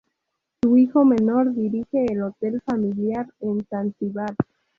[0.63, 4.33] Su hijo menor dirige el hotel familiar en Zanzíbar.